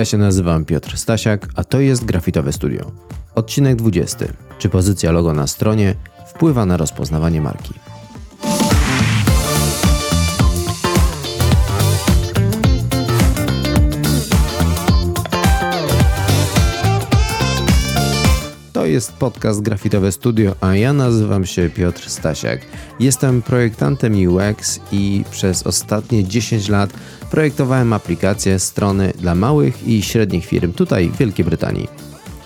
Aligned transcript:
Ja 0.00 0.04
się 0.04 0.18
nazywam 0.18 0.64
Piotr 0.64 0.96
Stasiak, 0.96 1.48
a 1.54 1.64
to 1.64 1.80
jest 1.80 2.04
Grafitowe 2.04 2.52
Studio. 2.52 2.92
Odcinek 3.34 3.76
20. 3.76 4.26
Czy 4.58 4.68
pozycja 4.68 5.12
logo 5.12 5.34
na 5.34 5.46
stronie 5.46 5.94
wpływa 6.26 6.66
na 6.66 6.76
rozpoznawanie 6.76 7.40
marki? 7.40 7.74
Jest 18.90 19.12
podcast 19.12 19.62
Grafitowe 19.62 20.12
Studio, 20.12 20.54
a 20.60 20.74
ja 20.76 20.92
nazywam 20.92 21.46
się 21.46 21.68
Piotr 21.68 22.10
Stasiak. 22.10 22.60
Jestem 23.00 23.42
projektantem 23.42 24.14
UX 24.28 24.80
i 24.92 25.24
przez 25.30 25.66
ostatnie 25.66 26.24
10 26.24 26.68
lat 26.68 26.90
projektowałem 27.30 27.92
aplikacje, 27.92 28.58
strony 28.58 29.12
dla 29.18 29.34
małych 29.34 29.88
i 29.88 30.02
średnich 30.02 30.46
firm 30.46 30.72
tutaj 30.72 31.08
w 31.08 31.16
Wielkiej 31.16 31.44
Brytanii. 31.44 31.88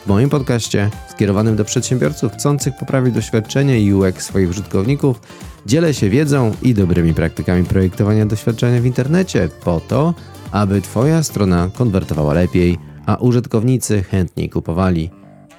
W 0.05 0.07
moim 0.07 0.31
podcaście, 0.31 0.91
skierowanym 1.11 1.57
do 1.57 1.65
przedsiębiorców 1.65 2.33
chcących 2.33 2.75
poprawić 2.81 3.15
doświadczenie 3.15 3.97
UX 3.97 4.25
swoich 4.25 4.51
użytkowników, 4.51 5.21
dzielę 5.67 5.95
się 5.95 6.11
wiedzą 6.11 6.53
i 6.63 6.75
dobrymi 6.75 7.15
praktykami 7.15 7.65
projektowania 7.65 8.27
doświadczenia 8.27 8.81
w 8.81 8.87
internecie 8.87 9.49
po 9.65 9.81
to, 9.81 10.15
aby 10.51 10.81
Twoja 10.81 11.23
strona 11.23 11.71
konwertowała 11.75 12.35
lepiej, 12.35 12.79
a 13.07 13.17
użytkownicy 13.17 14.03
chętniej 14.03 14.51
kupowali 14.51 15.11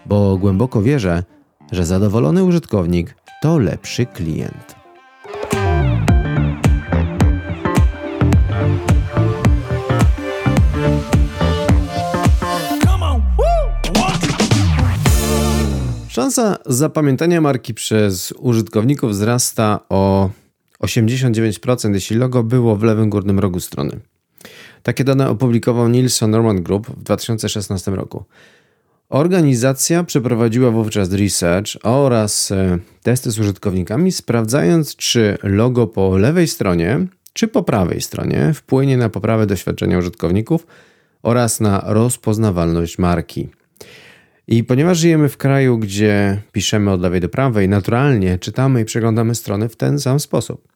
bo 0.06 0.38
głęboko 0.38 0.82
wierzę, 0.82 1.24
że 1.72 1.86
zadowolony 1.86 2.44
użytkownik 2.44 3.16
to 3.42 3.58
lepszy 3.58 4.06
klient. 4.06 4.76
Szansa 16.08 16.58
zapamiętania 16.66 17.42
marki 17.42 17.74
przez 17.74 18.34
użytkowników 18.38 19.12
wzrasta 19.12 19.80
o 19.90 20.30
89%, 20.84 21.94
jeśli 21.94 22.18
logo 22.18 22.44
było 22.44 22.76
w 22.76 22.84
lewym 22.84 23.10
górnym 23.10 23.40
rogu 23.40 23.60
strony. 23.60 24.00
Takie 24.84 25.04
dane 25.04 25.30
opublikował 25.30 25.90
Nielsen 25.90 26.32
Norman 26.32 26.64
Group 26.64 26.88
w 26.88 27.04
2016 27.04 27.92
roku. 27.92 28.24
Organizacja 29.10 30.04
przeprowadziła 30.04 30.72
wówczas 30.72 31.12
research 31.12 31.68
oraz 31.84 32.52
e, 32.52 32.80
testy 33.04 33.32
z 33.32 33.40
użytkownikami, 33.40 34.12
sprawdzając, 34.12 34.96
czy 34.96 35.38
logo 35.44 35.88
po 35.88 36.18
lewej 36.18 36.48
stronie, 36.48 37.08
czy 37.34 37.48
po 37.48 37.64
prawej 37.64 38.02
stronie 38.02 38.52
wpłynie 38.54 38.98
na 38.98 39.10
poprawę 39.10 39.48
doświadczenia 39.48 39.98
użytkowników 39.98 40.68
oraz 41.24 41.60
na 41.60 41.84
rozpoznawalność 41.86 42.98
marki. 42.98 43.50
I 44.48 44.64
ponieważ 44.64 44.98
żyjemy 44.98 45.30
w 45.30 45.38
kraju, 45.38 45.78
gdzie 45.78 46.42
piszemy 46.52 46.92
od 46.92 47.02
lewej 47.02 47.22
do 47.22 47.30
prawej, 47.30 47.70
naturalnie 47.70 48.40
czytamy 48.40 48.82
i 48.82 48.86
przeglądamy 48.86 49.36
strony 49.36 49.70
w 49.70 49.76
ten 49.76 50.00
sam 50.00 50.20
sposób. 50.20 50.68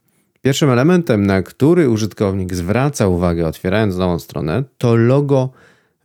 Pierwszym 0.41 0.69
elementem, 0.69 1.25
na 1.25 1.41
który 1.41 1.89
użytkownik 1.89 2.55
zwraca 2.55 3.07
uwagę 3.07 3.47
otwierając 3.47 3.97
nową 3.97 4.19
stronę, 4.19 4.63
to 4.77 4.95
logo 4.95 5.49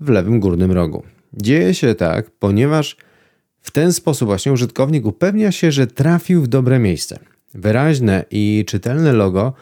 w 0.01 0.09
lewym 0.09 0.41
górnym 0.41 0.73
rogu. 0.73 1.14
Dzieje 1.37 1.75
się 1.75 1.95
tak, 1.95 2.31
ponieważ 2.31 2.97
w 3.61 3.71
ten 3.71 3.93
sposób 3.93 4.29
właśnie 4.29 4.53
użytkownik 4.53 5.07
upewnia 5.07 5.53
się, 5.53 5.73
że 5.73 5.87
trafił 5.87 6.43
w 6.43 6.49
dobre 6.49 6.79
miejsce. 6.79 7.19
Wyraźne 7.55 8.25
i 8.31 8.65
czytelne 8.67 9.13
logo 9.13 9.53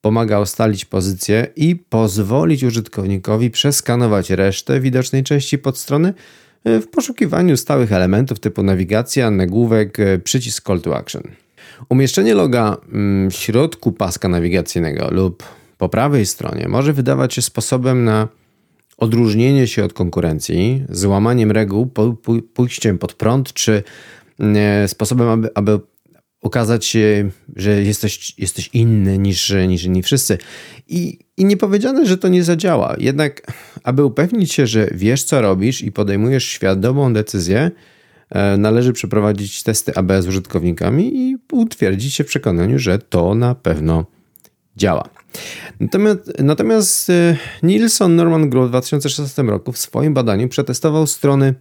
pomaga 0.00 0.40
ustalić 0.40 0.84
pozycję 0.84 1.46
i 1.56 1.76
pozwolić 1.76 2.64
użytkownikowi 2.64 3.50
przeskanować 3.50 4.30
resztę 4.30 4.80
widocznej 4.80 5.22
części 5.24 5.58
podstrony 5.58 6.14
e, 6.64 6.80
w 6.80 6.88
poszukiwaniu 6.88 7.56
stałych 7.56 7.92
elementów 7.92 8.40
typu 8.40 8.62
nawigacja, 8.62 9.30
nagłówek, 9.30 10.00
e, 10.00 10.18
przycisk 10.18 10.66
call 10.66 10.80
to 10.80 10.96
action. 10.96 11.22
Umieszczenie 11.88 12.34
loga 12.34 12.76
mm, 12.92 13.30
w 13.30 13.34
środku 13.34 13.92
paska 13.92 14.28
nawigacyjnego 14.28 15.08
lub 15.10 15.42
po 15.78 15.88
prawej 15.88 16.26
stronie 16.26 16.68
może 16.68 16.92
wydawać 16.92 17.34
się 17.34 17.42
sposobem 17.42 18.04
na 18.04 18.28
odróżnienie 18.96 19.66
się 19.66 19.84
od 19.84 19.92
konkurencji, 19.92 20.84
złamaniem 20.88 21.50
reguł, 21.50 21.90
pójściem 22.54 22.98
pod 22.98 23.14
prąd, 23.14 23.52
czy 23.52 23.82
e, 24.40 24.88
sposobem, 24.88 25.28
aby, 25.28 25.48
aby 25.54 25.80
okazać 26.40 26.84
się, 26.84 27.30
że 27.56 27.82
jesteś, 27.82 28.38
jesteś 28.38 28.70
inny 28.72 29.18
niż, 29.18 29.54
niż 29.68 29.84
inni 29.84 30.02
wszyscy. 30.02 30.38
I, 30.88 31.18
I 31.36 31.44
nie 31.44 31.56
powiedziane, 31.56 32.06
że 32.06 32.18
to 32.18 32.28
nie 32.28 32.44
zadziała. 32.44 32.96
Jednak, 32.98 33.52
aby 33.82 34.04
upewnić 34.04 34.52
się, 34.52 34.66
że 34.66 34.88
wiesz, 34.94 35.24
co 35.24 35.42
robisz 35.42 35.82
i 35.82 35.92
podejmujesz 35.92 36.44
świadomą 36.44 37.12
decyzję, 37.12 37.70
e, 38.30 38.56
należy 38.56 38.92
przeprowadzić 38.92 39.62
testy 39.62 39.94
AB 39.94 40.12
z 40.20 40.26
użytkownikami 40.26 41.16
i 41.16 41.36
utwierdzić 41.52 42.14
się 42.14 42.24
w 42.24 42.26
przekonaniu, 42.26 42.78
że 42.78 42.98
to 42.98 43.34
na 43.34 43.54
pewno 43.54 44.06
działa. 44.76 45.15
Natomiast, 45.80 46.32
natomiast 46.38 47.10
y, 47.10 47.36
Nielsen 47.62 48.16
Norman 48.16 48.50
Group 48.50 48.66
w 48.66 48.68
2016 48.68 49.42
roku 49.42 49.72
w 49.72 49.78
swoim 49.78 50.14
badaniu 50.14 50.48
przetestował 50.48 51.06
strony 51.06 51.54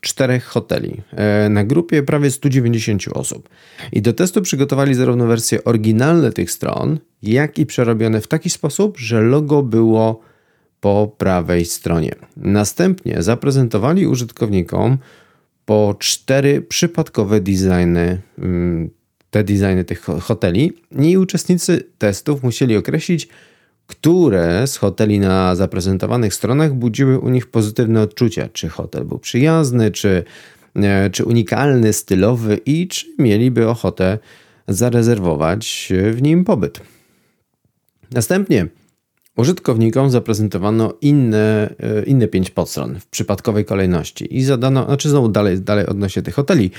czterech 0.00 0.44
hoteli 0.44 1.02
e, 1.10 1.48
na 1.48 1.64
grupie 1.64 2.02
prawie 2.02 2.30
190 2.30 3.08
osób. 3.14 3.48
I 3.92 4.02
do 4.02 4.12
testu 4.12 4.42
przygotowali 4.42 4.94
zarówno 4.94 5.26
wersje 5.26 5.64
oryginalne 5.64 6.32
tych 6.32 6.50
stron, 6.50 6.98
jak 7.22 7.58
i 7.58 7.66
przerobione 7.66 8.20
w 8.20 8.26
taki 8.26 8.50
sposób, 8.50 8.98
że 8.98 9.20
logo 9.20 9.62
było 9.62 10.20
po 10.80 11.14
prawej 11.18 11.64
stronie. 11.64 12.14
Następnie 12.36 13.22
zaprezentowali 13.22 14.06
użytkownikom 14.06 14.98
po 15.64 15.96
cztery 15.98 16.62
przypadkowe 16.62 17.40
designy 17.40 18.20
mm, 18.38 18.90
te 19.30 19.44
designy 19.44 19.84
tych 19.84 20.04
hoteli 20.20 20.72
i 20.98 21.18
uczestnicy 21.18 21.84
testów 21.98 22.42
musieli 22.42 22.76
określić, 22.76 23.28
które 23.86 24.66
z 24.66 24.76
hoteli 24.76 25.20
na 25.20 25.56
zaprezentowanych 25.56 26.34
stronach 26.34 26.74
budziły 26.74 27.18
u 27.18 27.28
nich 27.28 27.46
pozytywne 27.46 28.02
odczucia. 28.02 28.48
Czy 28.52 28.68
hotel 28.68 29.04
był 29.04 29.18
przyjazny, 29.18 29.90
czy, 29.90 30.24
e, 30.76 31.10
czy 31.10 31.24
unikalny, 31.24 31.92
stylowy 31.92 32.60
i 32.66 32.88
czy 32.88 33.06
mieliby 33.18 33.68
ochotę 33.68 34.18
zarezerwować 34.68 35.92
w 36.12 36.22
nim 36.22 36.44
pobyt. 36.44 36.80
Następnie 38.10 38.66
Użytkownikom 39.36 40.10
zaprezentowano 40.10 40.94
inne, 41.00 41.74
e, 41.80 42.02
inne 42.02 42.28
pięć 42.28 42.50
podstron 42.50 43.00
w 43.00 43.06
przypadkowej 43.06 43.64
kolejności 43.64 44.36
i 44.36 44.44
zadano, 44.44 44.84
znaczy 44.84 45.08
znowu 45.08 45.28
dalej, 45.28 45.60
dalej 45.60 45.86
odnośnie 45.86 46.22
tych 46.22 46.34
hoteli, 46.34 46.70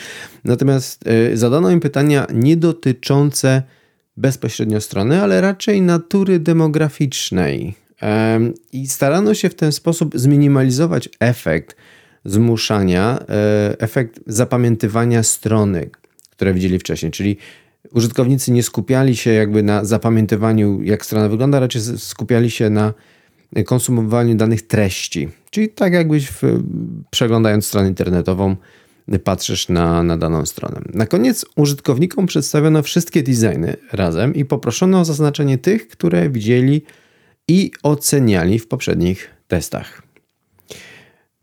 natomiast 0.44 1.08
e, 1.08 1.38
zadano 1.38 1.72
im 1.72 1.80
pytania 1.80 2.28
nie 2.34 2.58
dotyczące 2.58 3.64
bezpośrednio 4.18 4.82
strony, 4.82 5.22
ale 5.22 5.42
raczej 5.42 5.82
natury 5.82 6.40
demograficznej. 6.40 7.74
I 8.74 8.88
starano 8.88 9.34
się 9.34 9.50
w 9.50 9.56
ten 9.56 9.72
sposób 9.72 10.12
zminimalizować 10.16 11.10
efekt 11.20 11.76
zmuszania, 12.26 13.20
e, 13.30 13.76
efekt 13.80 14.20
zapamiętywania 14.28 15.24
strony, 15.24 15.90
które 16.30 16.54
widzieli 16.54 16.80
wcześniej, 16.80 17.12
czyli 17.12 17.38
użytkownicy 17.94 18.52
nie 18.52 18.64
skupiali 18.64 19.16
się 19.16 19.34
jakby 19.34 19.64
na 19.64 19.86
zapamiętywaniu, 19.86 20.84
jak 20.84 21.06
strona 21.06 21.30
wygląda, 21.30 21.60
raczej 21.60 21.82
skupiali 21.98 22.52
się 22.52 22.70
na 22.70 22.94
konsumowaniu 23.66 24.36
danych 24.36 24.68
treści. 24.68 25.30
Czyli 25.50 25.70
tak 25.70 25.94
jakbyś 25.94 26.28
w, 26.28 26.42
przeglądając 27.10 27.66
stronę 27.66 27.88
internetową 27.88 28.56
patrzysz 29.24 29.70
na, 29.70 30.04
na 30.04 30.18
daną 30.18 30.46
stronę. 30.46 30.82
Na 30.94 31.06
koniec 31.06 31.46
użytkownikom 31.56 32.26
przedstawiono 32.26 32.84
wszystkie 32.84 33.24
designy 33.24 33.76
razem 33.92 34.36
i 34.36 34.46
poproszono 34.46 35.00
o 35.00 35.06
zaznaczenie 35.06 35.58
tych, 35.58 35.88
które 35.88 36.30
widzieli 36.30 36.82
i 37.48 37.72
oceniali 37.84 38.60
w 38.60 38.68
poprzednich 38.68 39.30
testach. 39.48 40.04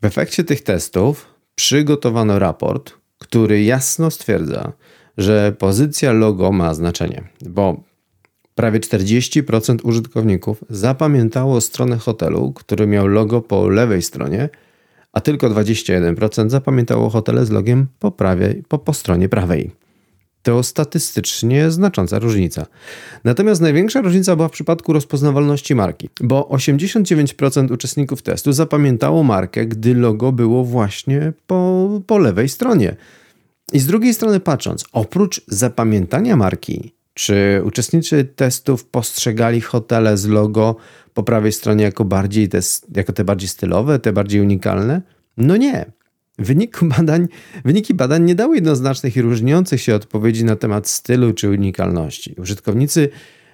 W 0.01 0.05
efekcie 0.05 0.43
tych 0.43 0.61
testów 0.61 1.27
przygotowano 1.55 2.39
raport, 2.39 2.93
który 3.19 3.63
jasno 3.63 4.11
stwierdza, 4.11 4.73
że 5.17 5.55
pozycja 5.59 6.11
logo 6.13 6.51
ma 6.51 6.73
znaczenie, 6.73 7.23
bo 7.45 7.83
prawie 8.55 8.79
40% 8.79 9.77
użytkowników 9.83 10.63
zapamiętało 10.69 11.61
stronę 11.61 11.97
hotelu, 11.97 12.53
który 12.53 12.87
miał 12.87 13.07
logo 13.07 13.41
po 13.41 13.69
lewej 13.69 14.01
stronie, 14.01 14.49
a 15.13 15.21
tylko 15.21 15.49
21% 15.49 16.49
zapamiętało 16.49 17.09
hotele 17.09 17.45
z 17.45 17.49
logiem 17.49 17.87
po, 17.99 18.11
prawej, 18.11 18.63
po, 18.67 18.79
po 18.79 18.93
stronie 18.93 19.29
prawej. 19.29 19.71
To 20.43 20.63
statystycznie 20.63 21.71
znacząca 21.71 22.19
różnica. 22.19 22.65
Natomiast 23.23 23.61
największa 23.61 24.01
różnica 24.01 24.35
była 24.35 24.47
w 24.47 24.51
przypadku 24.51 24.93
rozpoznawalności 24.93 25.75
marki, 25.75 26.09
bo 26.21 26.49
89% 26.51 27.73
uczestników 27.73 28.21
testu 28.21 28.53
zapamiętało 28.53 29.23
markę, 29.23 29.65
gdy 29.65 29.95
logo 29.95 30.31
było 30.31 30.63
właśnie 30.63 31.33
po, 31.47 31.89
po 32.07 32.17
lewej 32.17 32.49
stronie. 32.49 32.95
I 33.73 33.79
z 33.79 33.85
drugiej 33.85 34.13
strony 34.13 34.39
patrząc, 34.39 34.85
oprócz 34.91 35.41
zapamiętania 35.47 36.35
marki, 36.35 36.95
Czy 37.13 37.61
uczestnicy 37.65 38.25
testów 38.25 38.85
postrzegali 38.85 39.61
hotele 39.61 40.17
z 40.17 40.27
logo 40.27 40.75
po 41.13 41.23
prawej 41.23 41.51
stronie 41.51 41.83
jako, 41.83 42.05
bardziej 42.05 42.49
te, 42.49 42.59
jako 42.95 43.13
te 43.13 43.23
bardziej 43.23 43.49
stylowe, 43.49 43.99
te 43.99 44.13
bardziej 44.13 44.41
unikalne? 44.41 45.01
No 45.37 45.57
nie. 45.57 45.85
Wynik 46.39 46.79
badań, 46.83 47.27
wyniki 47.65 47.93
badań 47.93 48.23
nie 48.23 48.35
dały 48.35 48.55
jednoznacznych 48.55 49.17
i 49.17 49.21
różniących 49.21 49.81
się 49.81 49.95
odpowiedzi 49.95 50.45
na 50.45 50.55
temat 50.55 50.87
stylu 50.87 51.33
czy 51.33 51.49
unikalności. 51.49 52.35
Użytkownicy 52.37 53.09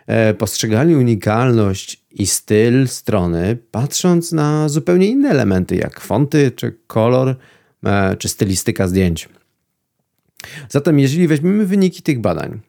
e, 0.08 0.34
postrzegali 0.34 0.96
unikalność 0.96 2.06
i 2.12 2.28
styl 2.28 2.88
strony, 2.88 3.58
patrząc 3.72 4.32
na 4.32 4.70
zupełnie 4.70 5.08
inne 5.08 5.30
elementy, 5.30 5.76
jak 5.76 6.00
fonty, 6.00 6.52
czy 6.56 6.78
kolor, 6.88 7.36
e, 7.86 8.16
czy 8.16 8.30
stylistyka 8.30 8.88
zdjęć. 8.88 9.30
Zatem, 10.70 11.00
jeżeli 11.00 11.28
weźmiemy 11.28 11.66
wyniki 11.66 12.02
tych 12.02 12.20
badań 12.20 12.60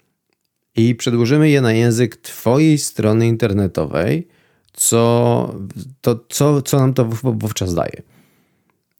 i 0.76 0.94
przedłożymy 0.94 1.50
je 1.50 1.60
na 1.60 1.72
język 1.72 2.16
Twojej 2.16 2.78
strony 2.78 3.26
internetowej, 3.26 4.28
co, 4.72 5.54
to, 6.00 6.24
co, 6.28 6.62
co 6.62 6.78
nam 6.78 6.94
to 6.94 7.04
wówczas 7.22 7.74
daje? 7.74 8.02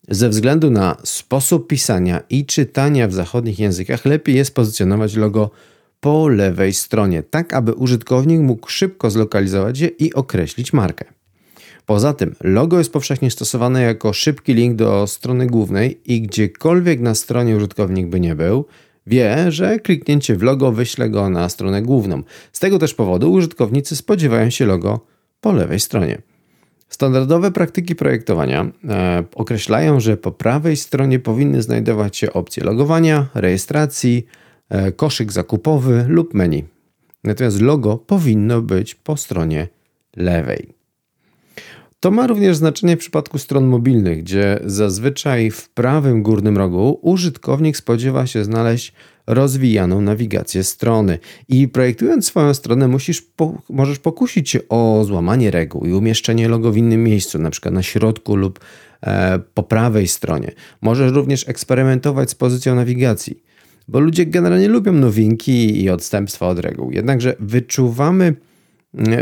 Ze 0.09 0.29
względu 0.29 0.71
na 0.71 0.97
sposób 1.05 1.69
pisania 1.69 2.23
i 2.31 2.47
czytania 2.47 3.09
w 3.09 3.13
zachodnich 3.13 3.59
językach, 3.59 4.05
lepiej 4.05 4.35
jest 4.35 4.55
pozycjonować 4.55 5.15
logo 5.15 5.51
po 6.01 6.29
lewej 6.29 6.73
stronie, 6.73 7.23
tak 7.23 7.55
aby 7.55 7.73
użytkownik 7.73 8.41
mógł 8.41 8.69
szybko 8.69 9.11
zlokalizować 9.11 9.81
je 9.81 9.89
i 9.89 10.15
określić 10.15 10.73
markę. 10.73 11.05
Poza 11.87 12.13
tym, 12.13 12.35
logo 12.41 12.79
jest 12.79 12.93
powszechnie 12.93 13.31
stosowane 13.31 13.83
jako 13.83 14.13
szybki 14.13 14.55
link 14.55 14.77
do 14.77 15.07
strony 15.07 15.47
głównej 15.47 16.01
i 16.07 16.23
gdziekolwiek 16.23 17.01
na 17.01 17.15
stronie 17.15 17.57
użytkownik 17.57 18.07
by 18.07 18.21
nie 18.21 18.35
był, 18.35 18.65
wie, 19.07 19.53
że 19.53 19.79
kliknięcie 19.79 20.37
w 20.37 20.43
logo 20.43 20.73
wyśle 20.73 21.11
go 21.11 21.31
na 21.31 21.49
stronę 21.49 21.83
główną. 21.83 22.23
Z 22.53 22.61
tego 22.61 22.79
też 22.79 22.95
powodu 22.95 23.33
użytkownicy 23.33 23.97
spodziewają 23.97 24.51
się 24.51 24.67
logo 24.67 25.07
po 25.41 25.53
lewej 25.53 25.81
stronie. 25.81 26.23
Standardowe 26.89 27.51
praktyki 27.51 27.95
projektowania 27.95 28.71
e, 28.89 29.25
określają, 29.35 30.01
że 30.01 30.17
po 30.17 30.33
prawej 30.33 30.77
stronie 30.77 31.19
powinny 31.19 31.63
znajdować 31.63 32.17
się 32.17 32.33
opcje 32.33 32.65
logowania, 32.65 33.27
rejestracji, 33.35 34.27
e, 34.69 34.93
koszyk 34.93 35.33
zakupowy 35.33 36.05
lub 36.09 36.35
menu. 36.35 36.65
Natomiast 37.25 37.61
logo 37.61 37.97
powinno 37.97 38.63
być 38.63 38.95
po 38.95 39.17
stronie 39.17 39.69
lewej. 40.17 40.82
To 42.03 42.11
ma 42.11 42.27
również 42.27 42.57
znaczenie 42.57 42.97
w 42.97 42.99
przypadku 42.99 43.39
stron 43.39 43.67
mobilnych, 43.67 44.23
gdzie 44.23 44.61
zazwyczaj 44.65 45.51
w 45.51 45.69
prawym 45.69 46.23
górnym 46.23 46.59
rogu 46.59 46.99
użytkownik 47.03 47.77
spodziewa 47.77 48.27
się 48.27 48.45
znaleźć 48.45 48.93
rozwijaną 49.27 50.01
nawigację 50.01 50.65
strony. 50.65 51.19
I 51.49 51.69
projektując 51.69 52.27
swoją 52.27 52.55
stronę, 52.55 52.89
musisz 52.89 53.23
po, 53.23 53.63
możesz 53.71 53.99
pokusić 53.99 54.51
się 54.51 54.61
o 54.69 55.05
złamanie 55.05 55.51
reguł 55.51 55.87
i 55.87 55.93
umieszczenie 55.93 56.49
logo 56.49 56.73
w 56.73 56.77
innym 56.77 57.05
miejscu, 57.05 57.39
na 57.39 57.51
przykład 57.51 57.75
na 57.75 57.83
środku 57.83 58.37
lub 58.37 58.61
e, 59.03 59.39
po 59.55 59.63
prawej 59.63 60.09
stronie. 60.09 60.53
Możesz 60.81 61.13
również 61.13 61.49
eksperymentować 61.49 62.31
z 62.31 62.35
pozycją 62.35 62.75
nawigacji, 62.75 63.43
bo 63.89 64.01
ludzie 64.01 64.27
generalnie 64.27 64.69
lubią 64.69 64.93
nowinki 64.93 65.83
i 65.83 65.91
odstępstwa 65.91 66.49
od 66.49 66.59
reguł. 66.59 66.91
Jednakże 66.91 67.37
wyczuwamy 67.41 68.35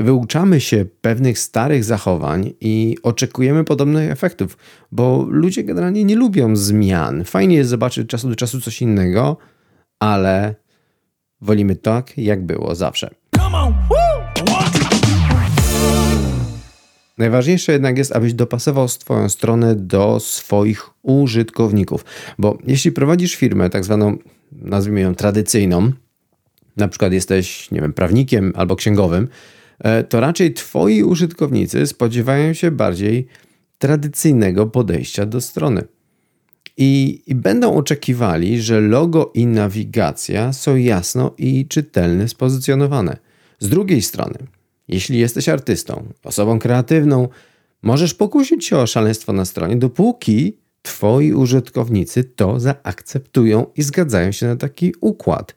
wyuczamy 0.03 0.61
się 0.61 0.85
pewnych 1.01 1.39
starych 1.39 1.85
zachowań 1.85 2.53
i 2.61 2.97
oczekujemy 3.03 3.65
podobnych 3.65 4.11
efektów, 4.11 4.59
bo 4.93 5.27
ludzie 5.29 5.65
generalnie 5.65 6.05
nie 6.05 6.17
lubią 6.17 6.57
zmian. 6.57 7.25
Fajnie 7.25 7.57
jest 7.57 7.71
zobaczyć 7.71 8.09
czasu 8.09 8.29
do 8.29 8.37
czasu 8.37 8.61
coś 8.61 8.83
innego, 8.83 9.37
ale 10.01 10.55
wolimy 11.41 11.77
tak, 11.77 12.19
jak 12.19 12.47
było 12.47 12.75
zawsze. 12.75 13.11
Najważniejsze 17.19 17.73
jednak 17.73 17.99
jest, 17.99 18.17
abyś 18.17 18.35
dopasował 18.35 18.89
swoją 18.89 19.29
stronę 19.29 19.75
do 19.75 20.21
swoich 20.21 20.91
użytkowników, 21.03 22.05
bo 22.39 22.59
jeśli 22.67 22.93
prowadzisz 22.93 23.35
firmę, 23.35 23.71
tak 23.71 23.85
zwaną, 23.85 24.17
nazwijmy 24.53 25.01
ją 25.01 25.15
tradycyjną, 25.15 25.93
na 26.77 26.89
przykład 26.89 27.13
jesteś, 27.13 27.71
nie 27.71 27.81
wiem, 27.81 27.93
prawnikiem 27.93 28.53
albo 28.57 28.77
księgowym, 28.77 29.29
to 30.09 30.21
raczej 30.21 30.55
Twoi 30.55 31.03
użytkownicy 31.03 31.87
spodziewają 31.87 32.55
się 32.55 32.71
bardziej 32.71 33.27
tradycyjnego 33.79 34.67
podejścia 34.67 35.27
do 35.27 35.41
strony. 35.41 35.85
I, 36.77 37.23
I, 37.27 37.35
będą 37.35 37.75
oczekiwali, 37.75 38.61
że 38.61 38.81
logo 38.81 39.31
i 39.35 39.47
nawigacja 39.47 40.53
są 40.53 40.77
jasno 40.77 41.35
i 41.39 41.67
czytelnie 41.69 42.29
spozycjonowane. 42.29 43.17
Z 43.59 43.69
drugiej 43.69 44.03
strony, 44.03 44.39
jeśli 44.89 45.19
jesteś 45.19 45.49
artystą, 45.49 46.05
osobą 46.25 46.59
kreatywną, 46.59 47.29
możesz 47.83 48.15
pokusić 48.15 48.67
się 48.67 48.79
o 48.79 48.87
szaleństwo 48.87 49.33
na 49.33 49.45
stronie, 49.45 49.77
dopóki 49.77 50.57
Twoi 50.83 51.33
użytkownicy 51.33 52.25
to 52.25 52.61
zaakceptują 52.61 53.67
i 53.77 53.83
zgadzają 53.83 54.33
się 54.33 54.47
na 54.47 54.57
taki 54.57 54.95
układ. 55.01 55.55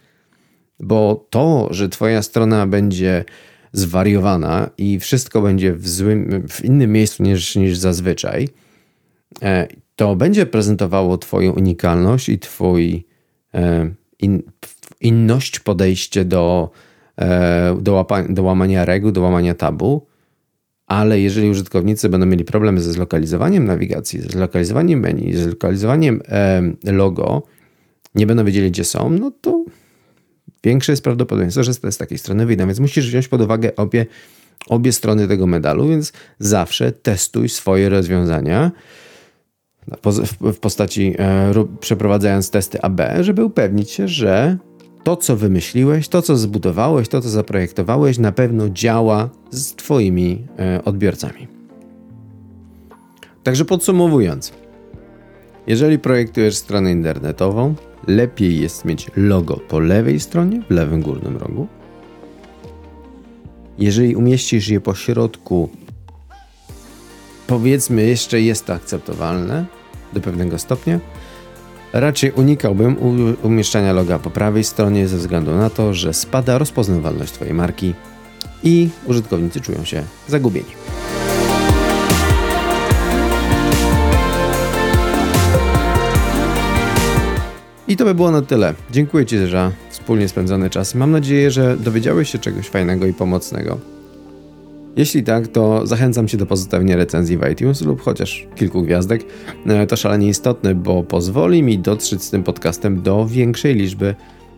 Bo 0.79 1.27
to, 1.29 1.67
że 1.71 1.89
Twoja 1.89 2.21
strona 2.21 2.67
będzie 2.67 3.25
zwariowana 3.73 4.69
i 4.77 4.99
wszystko 4.99 5.41
będzie 5.41 5.73
w, 5.73 5.89
złym, 5.89 6.47
w 6.49 6.65
innym 6.65 6.91
miejscu 6.91 7.23
niż, 7.23 7.55
niż 7.55 7.77
zazwyczaj, 7.77 8.49
e, 9.41 9.67
to 9.95 10.15
będzie 10.15 10.45
prezentowało 10.45 11.17
Twoją 11.17 11.51
unikalność 11.51 12.29
i 12.29 12.39
Twój 12.39 13.05
e, 13.53 13.89
in, 14.19 14.43
inność 15.01 15.59
podejście 15.59 16.25
do, 16.25 16.69
e, 17.17 17.77
do, 17.81 17.93
łapa, 17.93 18.23
do 18.23 18.43
łamania 18.43 18.85
reguł, 18.85 19.11
do 19.11 19.21
łamania 19.21 19.53
tabu. 19.53 20.07
Ale 20.87 21.19
jeżeli 21.19 21.49
użytkownicy 21.49 22.09
będą 22.09 22.25
mieli 22.25 22.45
problemy 22.45 22.81
ze 22.81 22.93
zlokalizowaniem 22.93 23.65
nawigacji, 23.65 24.21
ze 24.21 24.29
zlokalizowaniem 24.29 24.99
menu, 24.99 25.33
ze 25.33 25.43
zlokalizowaniem 25.43 26.21
logo, 26.83 27.43
nie 28.15 28.27
będą 28.27 28.45
wiedzieli, 28.45 28.71
gdzie 28.71 28.83
są, 28.83 29.09
no 29.09 29.31
to 29.41 29.65
większe 30.63 30.91
jest 30.91 31.03
prawdopodobieństwo, 31.03 31.63
że 31.63 31.73
z 31.73 31.97
takiej 31.97 32.17
strony 32.17 32.45
wyjdą. 32.45 32.65
Więc 32.65 32.79
musisz 32.79 33.07
wziąć 33.07 33.27
pod 33.27 33.41
uwagę 33.41 33.75
obie, 33.75 34.05
obie 34.67 34.91
strony 34.91 35.27
tego 35.27 35.47
medalu, 35.47 35.87
więc 35.87 36.13
zawsze 36.39 36.91
testuj 36.91 37.49
swoje 37.49 37.89
rozwiązania 37.89 38.71
w 40.41 40.59
postaci 40.59 41.15
e, 41.19 41.53
przeprowadzając 41.79 42.49
testy 42.49 42.81
AB, 42.81 43.01
żeby 43.21 43.45
upewnić 43.45 43.91
się, 43.91 44.07
że 44.07 44.57
to, 45.03 45.15
co 45.15 45.35
wymyśliłeś, 45.35 46.07
to, 46.07 46.21
co 46.21 46.37
zbudowałeś, 46.37 47.07
to, 47.07 47.21
co 47.21 47.29
zaprojektowałeś, 47.29 48.17
na 48.17 48.31
pewno 48.31 48.69
działa 48.69 49.29
z 49.51 49.75
Twoimi 49.75 50.47
e, 50.59 50.83
odbiorcami. 50.85 51.47
Także 53.43 53.65
podsumowując, 53.65 54.53
jeżeli 55.67 55.99
projektujesz 55.99 56.55
stronę 56.55 56.91
internetową, 56.91 57.75
lepiej 58.07 58.61
jest 58.61 58.85
mieć 58.85 59.11
logo 59.15 59.57
po 59.57 59.79
lewej 59.79 60.19
stronie, 60.19 60.61
w 60.69 60.71
lewym 60.71 61.01
górnym 61.01 61.37
rogu. 61.37 61.67
Jeżeli 63.79 64.15
umieścisz 64.15 64.67
je 64.67 64.81
po 64.81 64.95
środku, 64.95 65.69
powiedzmy 67.47 68.03
jeszcze 68.03 68.41
jest 68.41 68.65
to 68.65 68.73
akceptowalne 68.73 69.65
do 70.13 70.21
pewnego 70.21 70.59
stopnia. 70.59 70.99
Raczej 71.93 72.31
unikałbym 72.31 72.95
umieszczania 73.43 73.93
loga 73.93 74.19
po 74.19 74.29
prawej 74.29 74.63
stronie 74.63 75.07
ze 75.07 75.17
względu 75.17 75.55
na 75.55 75.69
to, 75.69 75.93
że 75.93 76.13
spada 76.13 76.57
rozpoznawalność 76.57 77.33
Twojej 77.33 77.53
marki 77.53 77.93
i 78.63 78.89
użytkownicy 79.05 79.61
czują 79.61 79.85
się 79.85 80.03
zagubieni. 80.27 80.69
I 87.87 87.97
to 87.97 88.05
by 88.05 88.15
było 88.15 88.31
na 88.31 88.41
tyle. 88.41 88.73
Dziękuję 88.91 89.25
Ci 89.25 89.47
za 89.47 89.71
wspólnie 89.89 90.27
spędzony 90.27 90.69
czas. 90.69 90.95
Mam 90.95 91.11
nadzieję, 91.11 91.51
że 91.51 91.77
dowiedziałeś 91.77 92.29
się 92.29 92.39
czegoś 92.39 92.69
fajnego 92.69 93.05
i 93.05 93.13
pomocnego. 93.13 93.77
Jeśli 94.95 95.23
tak, 95.23 95.47
to 95.47 95.87
zachęcam 95.87 96.27
Cię 96.27 96.37
do 96.37 96.45
pozostawienia 96.45 96.95
recenzji 96.95 97.37
w 97.37 97.49
iTunes 97.51 97.81
lub 97.81 98.01
chociaż 98.01 98.47
kilku 98.55 98.81
gwiazdek. 98.81 99.25
E, 99.65 99.87
to 99.87 99.95
szalenie 99.95 100.27
istotne, 100.27 100.75
bo 100.75 101.03
pozwoli 101.03 101.63
mi 101.63 101.79
dotrzeć 101.79 102.23
z 102.23 102.29
tym 102.29 102.43
podcastem 102.43 103.01
do 103.01 103.27
większej 103.27 103.75
liczby 103.75 104.15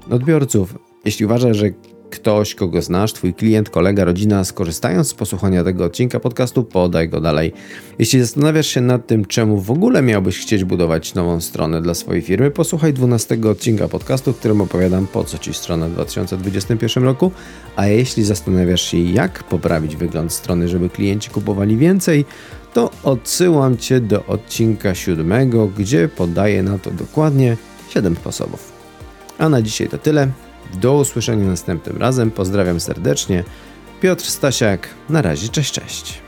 odbiorców. 0.09 0.75
Jeśli 1.05 1.25
uważasz, 1.25 1.57
że 1.57 1.69
ktoś, 2.15 2.55
kogo 2.55 2.81
znasz, 2.81 3.13
twój 3.13 3.33
klient, 3.33 3.69
kolega, 3.69 4.05
rodzina, 4.05 4.43
skorzystając 4.43 5.07
z 5.07 5.13
posłuchania 5.13 5.63
tego 5.63 5.85
odcinka 5.85 6.19
podcastu, 6.19 6.63
podaj 6.63 7.09
go 7.09 7.21
dalej. 7.21 7.53
Jeśli 7.99 8.19
zastanawiasz 8.19 8.67
się 8.67 8.81
nad 8.81 9.07
tym, 9.07 9.25
czemu 9.25 9.59
w 9.59 9.71
ogóle 9.71 10.01
miałbyś 10.01 10.39
chcieć 10.39 10.63
budować 10.63 11.13
nową 11.13 11.41
stronę 11.41 11.81
dla 11.81 11.93
swojej 11.93 12.21
firmy, 12.21 12.51
posłuchaj 12.51 12.93
12 12.93 13.37
odcinka 13.49 13.87
podcastu, 13.87 14.33
w 14.33 14.37
którym 14.37 14.61
opowiadam, 14.61 15.07
po 15.07 15.23
co 15.23 15.37
ci 15.37 15.53
strona 15.53 15.87
w 15.87 15.91
2021 15.91 17.03
roku. 17.03 17.31
A 17.75 17.87
jeśli 17.87 18.23
zastanawiasz 18.23 18.81
się, 18.81 18.97
jak 18.97 19.43
poprawić 19.43 19.95
wygląd 19.95 20.33
strony, 20.33 20.67
żeby 20.67 20.89
klienci 20.89 21.29
kupowali 21.29 21.77
więcej, 21.77 22.25
to 22.73 22.91
odsyłam 23.03 23.77
cię 23.77 23.99
do 23.99 24.25
odcinka 24.25 24.95
7, 24.95 25.49
gdzie 25.77 26.09
podaję 26.09 26.63
na 26.63 26.79
to 26.79 26.91
dokładnie 26.91 27.57
7 27.89 28.15
sposobów. 28.15 28.71
A 29.37 29.49
na 29.49 29.61
dzisiaj 29.61 29.87
to 29.87 29.97
tyle. 29.97 30.44
Do 30.73 30.93
usłyszenia 30.93 31.47
następnym 31.47 31.97
razem. 31.97 32.31
Pozdrawiam 32.31 32.79
serdecznie. 32.79 33.43
Piotr 34.01 34.25
Stasiak. 34.25 34.87
Na 35.09 35.21
razie, 35.21 35.49
cześć, 35.49 35.71
cześć. 35.71 36.24